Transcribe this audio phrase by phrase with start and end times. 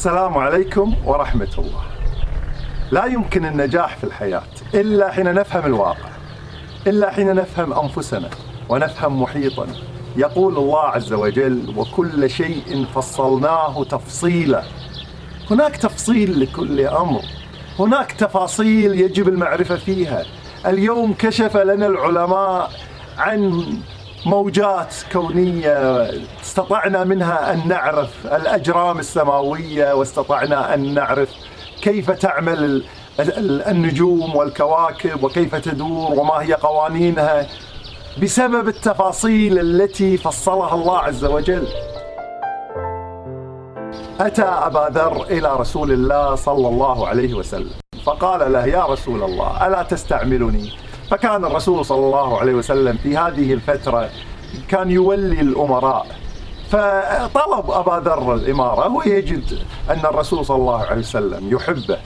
[0.00, 1.82] السلام عليكم ورحمة الله.
[2.90, 4.42] لا يمكن النجاح في الحياة
[4.74, 6.08] إلا حين نفهم الواقع.
[6.86, 8.30] إلا حين نفهم أنفسنا
[8.68, 9.74] ونفهم محيطنا.
[10.16, 14.62] يقول الله عز وجل: وكل شيء فصلناه تفصيلا.
[15.50, 17.22] هناك تفصيل لكل أمر.
[17.78, 20.24] هناك تفاصيل يجب المعرفة فيها.
[20.66, 22.70] اليوم كشف لنا العلماء
[23.18, 23.64] عن
[24.26, 26.10] موجات كونية.
[26.42, 31.30] استطعنا منها أن نعرف الأجرام السماوية واستطعنا أن نعرف
[31.82, 32.84] كيف تعمل
[33.68, 37.46] النجوم والكواكب وكيف تدور وما هي قوانينها.
[38.22, 41.68] بسبب التفاصيل التي فصلها الله عز وجل.
[44.20, 47.70] أتى أبا ذر إلى رسول الله صلى الله عليه وسلم
[48.04, 50.72] فقال له يا رسول الله ألا تستعملني؟
[51.10, 54.10] فكان الرسول صلى الله عليه وسلم في هذه الفترة
[54.68, 56.06] كان يولي الأمراء.
[56.70, 59.58] فطلب أبا ذر الإمارة ويجد
[59.90, 61.98] أن الرسول صلى الله عليه وسلم يحبه.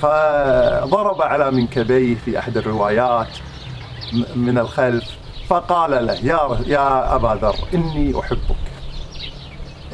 [0.00, 3.28] فضرب على منكبيه في أحد الروايات
[4.36, 5.04] من الخلف
[5.48, 8.64] فقال له يا يا أبا ذر إني أحبك.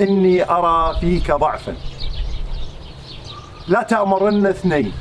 [0.01, 1.75] إني أرى فيك ضعفا.
[3.69, 4.93] لا تأمرن اثنين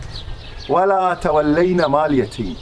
[0.69, 2.55] ولا تولين مال يتيم.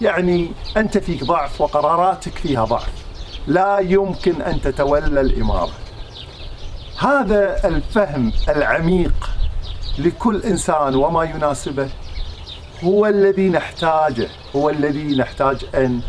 [0.00, 2.92] يعني أنت فيك ضعف وقراراتك فيها ضعف.
[3.46, 5.72] لا يمكن أن تتولى الإمارة.
[6.98, 9.30] هذا الفهم العميق
[9.98, 11.88] لكل إنسان وما يناسبه
[12.84, 16.00] هو الذي نحتاجه هو الذي نحتاج أن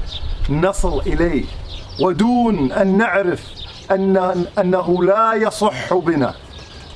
[0.49, 1.45] نصل إليه.
[2.01, 3.43] ودون أن نعرف
[3.91, 6.33] أن أنه لا يصح بنا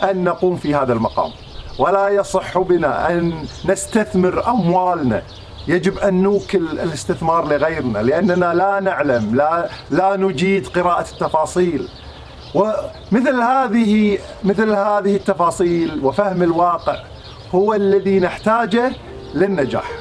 [0.03, 1.31] أن نقوم في هذا المقام
[1.79, 5.23] ولا يصح بنا أن نستثمر أموالنا
[5.67, 11.87] يجب أن نوكل الاستثمار لغيرنا لأننا لا نعلم لا, لا نجيد قراءة التفاصيل
[12.55, 16.97] ومثل هذه مثل هذه التفاصيل وفهم الواقع
[17.55, 18.91] هو الذي نحتاجه
[19.33, 19.91] للنجاح.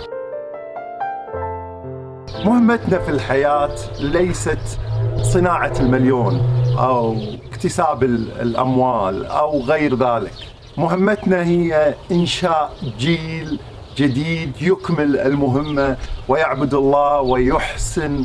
[2.44, 4.78] مهمتنا في الحياة ليست
[5.22, 6.40] صناعة المليون
[6.78, 7.16] أو
[7.52, 10.34] اكتساب الأموال أو غير ذلك.
[10.76, 13.58] مهمتنا هي إنشاء جيل
[13.96, 15.96] جديد يكمل المهمة
[16.28, 18.24] ويعبد الله ويحسن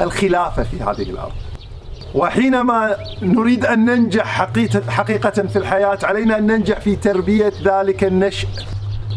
[0.00, 1.32] الخلافة في هذه الأرض.
[2.14, 4.26] وحينما نريد أن ننجح
[4.88, 8.48] حقيقة في الحياة علينا أن ننجح في تربية ذلك النشء.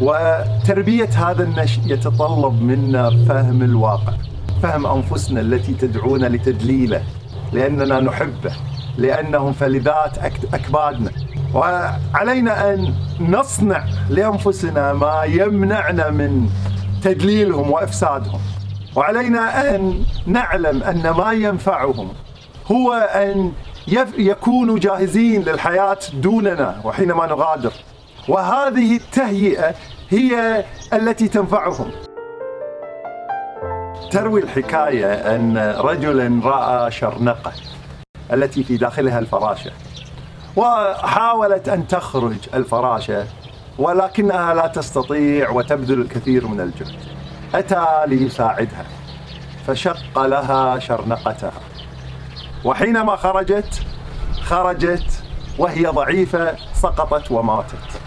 [0.00, 4.12] وتربية هذا النشء يتطلب منا فهم الواقع
[4.62, 7.02] فهم أنفسنا التي تدعونا لتدليله
[7.52, 8.52] لأننا نحبه
[8.98, 10.18] لأنهم فلذات
[10.54, 11.10] أكبادنا.
[11.54, 16.48] وعلينا أن نصنع لأنفسنا ما يمنعنا من
[17.02, 18.40] تدليلهم وإفسادهم.
[18.96, 22.08] وعلينا أن نعلم أن ما ينفعهم
[22.72, 23.52] هو أن
[24.18, 27.72] يكونوا جاهزين للحياة دوننا وحينما نغادر.
[28.28, 29.74] وهذه التهيئة
[30.10, 31.90] هي التي تنفعهم.
[34.10, 37.52] تروي الحكاية أن رجلا رأى شرنقة
[38.32, 39.70] التي في داخلها الفراشة.
[40.56, 43.26] وحاولت أن تخرج الفراشة
[43.78, 46.94] ولكنها لا تستطيع وتبذل الكثير من الجهد.
[47.54, 48.84] أتى ليساعدها
[49.66, 51.52] فشق لها شرنقتها.
[52.64, 53.82] وحينما خرجت
[54.40, 55.22] خرجت
[55.58, 58.00] وهي ضعيفة سقطت وماتت.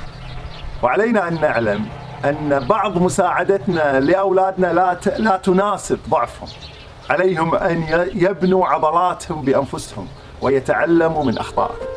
[0.84, 1.86] وعلينا أن نعلم
[2.26, 6.50] أن بعض مساعدتنا لأولادنا لا لا تناسب ضعفهم.
[7.10, 10.08] عليهم أن يبنوا عضلاتهم بأنفسهم
[10.42, 11.95] ويتعلموا من أخطائهم.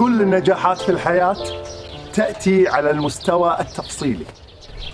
[0.00, 1.36] كل النجاحات في الحياة
[2.14, 4.24] تأتي على المستوى التفصيلي.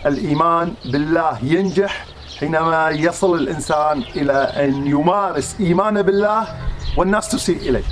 [0.07, 2.07] الإيمان بالله ينجح
[2.41, 6.47] حينما يصل الإنسان إلى أن يمارس إيمانه بالله
[6.97, 7.85] والناس تسيء إليه.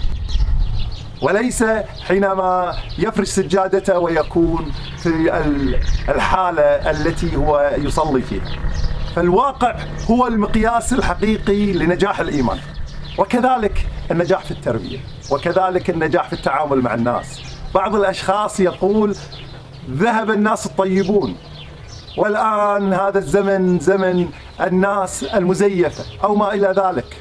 [1.22, 1.64] وليس
[2.08, 5.08] حينما يفرش سجادته ويكون في
[6.08, 8.52] الحالة التي هو يصلي فيها.
[9.16, 9.76] فالواقع
[10.10, 12.58] هو المقياس الحقيقي لنجاح الإيمان
[13.18, 15.13] وكذلك النجاح في التربية.
[15.30, 17.42] وكذلك النجاح في التعامل مع الناس.
[17.74, 19.16] بعض الأشخاص يقول
[19.90, 21.36] ذهب الناس الطيبون.
[22.18, 24.28] والآن هذا الزمن زمن
[24.60, 27.16] الناس المزيفة أو ما إلى ذلك.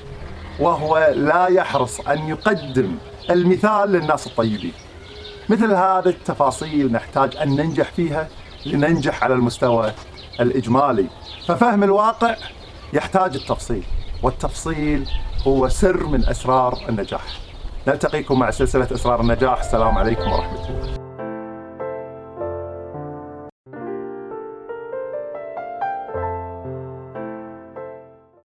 [0.59, 2.95] وهو لا يحرص أن يقدم
[3.29, 4.73] المثال للناس الطيبين.
[5.49, 8.27] مثل هذه التفاصيل نحتاج أن ننجح فيها
[8.65, 9.91] لننجح على المستوى
[10.39, 11.07] الإجمالي.
[11.47, 12.35] ففهم الواقع
[12.93, 13.83] يحتاج التفصيل
[14.23, 15.09] والتفصيل
[15.47, 17.23] هو سر من أسرار النجاح.
[17.87, 19.59] نلتقيكم مع سلسلة أسرار النجاح.
[19.59, 21.02] السلام عليكم ورحمة الله.